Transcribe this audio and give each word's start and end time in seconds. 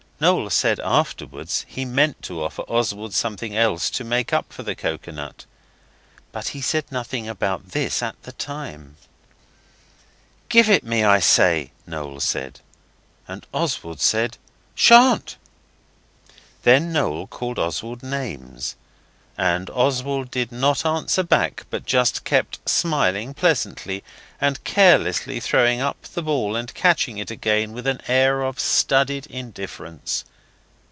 Noel 0.21 0.51
said 0.51 0.79
afterwards 0.81 1.65
he 1.67 1.83
meant 1.83 2.21
to 2.25 2.43
offer 2.43 2.61
Oswald 2.67 3.11
something 3.11 3.57
else 3.57 3.89
to 3.89 4.03
make 4.03 4.31
up 4.31 4.53
for 4.53 4.61
the 4.61 4.75
coconut, 4.75 5.45
but 6.31 6.49
he 6.49 6.61
said 6.61 6.85
nothing 6.91 7.27
about 7.27 7.69
this 7.69 8.03
at 8.03 8.21
the 8.21 8.31
time. 8.31 8.97
'Give 10.47 10.69
it 10.69 10.83
me, 10.83 11.03
I 11.03 11.21
say,' 11.21 11.71
Noel 11.87 12.19
said. 12.19 12.59
And 13.27 13.47
Oswald 13.51 13.99
said, 13.99 14.37
'Shan't!' 14.75 15.37
Then 16.61 16.93
Noel 16.93 17.25
called 17.25 17.57
Oswald 17.57 18.03
names, 18.03 18.75
and 19.37 19.69
Oswald 19.71 20.29
did 20.29 20.51
not 20.51 20.85
answer 20.85 21.23
back 21.23 21.65
but 21.71 21.85
just 21.85 22.23
kept 22.25 22.59
smiling 22.69 23.33
pleasantly, 23.33 24.03
and 24.39 24.63
carelessly 24.63 25.39
throwing 25.39 25.79
up 25.81 25.99
the 26.03 26.21
ball 26.21 26.55
and 26.55 26.73
catching 26.75 27.17
it 27.17 27.31
again 27.31 27.71
with 27.71 27.87
an 27.87 28.01
air 28.07 28.43
of 28.43 28.59
studied 28.59 29.25
indifference. 29.27 30.25